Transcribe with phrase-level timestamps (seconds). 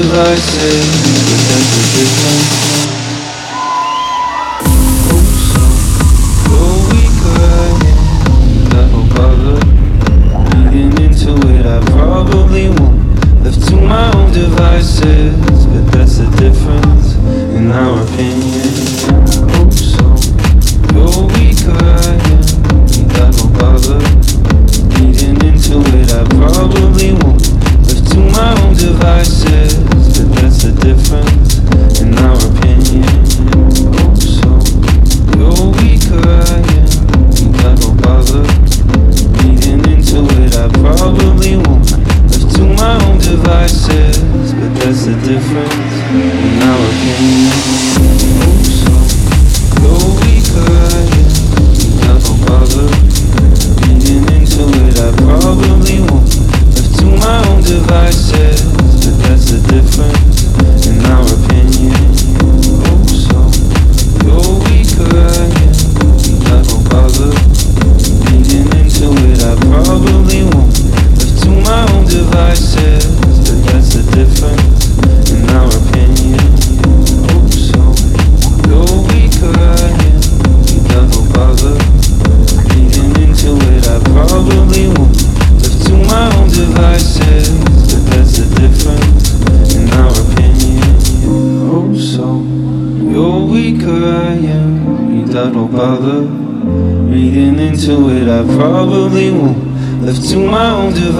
[0.00, 0.99] my own devices,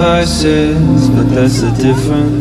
[0.01, 2.40] own devices, but that's the difference.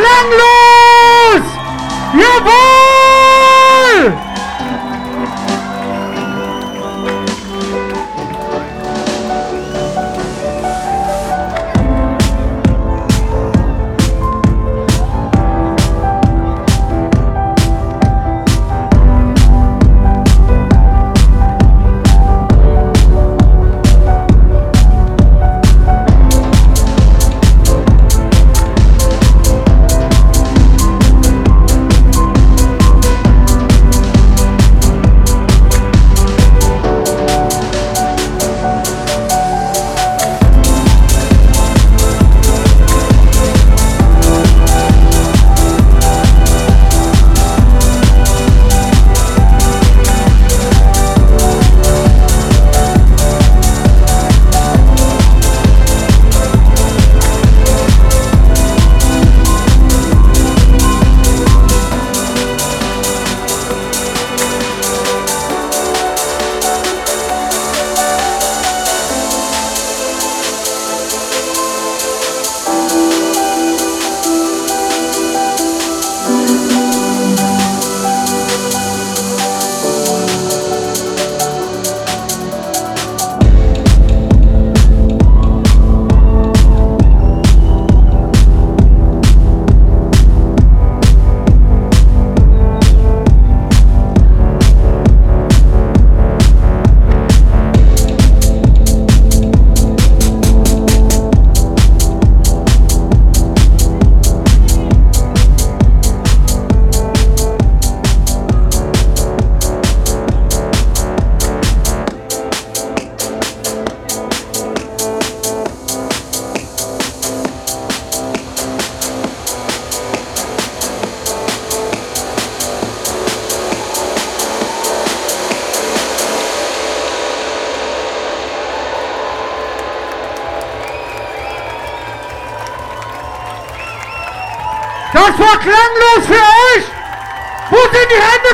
[0.00, 0.49] ¡Lenglo!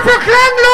[0.07, 0.65] Wo